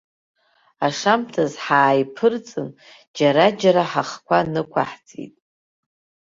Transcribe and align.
Ашамҭазы 0.85 1.57
ҳааиԥырҵын, 1.63 2.69
џьара-џьара 3.15 3.83
ҳахқәа 3.91 4.37
нықәаҳҵеит. 4.53 5.35